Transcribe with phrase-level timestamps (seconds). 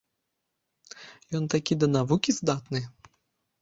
[1.41, 2.79] Ён такі да навукі здатны!